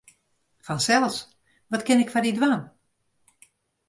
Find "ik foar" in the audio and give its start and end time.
2.03-2.25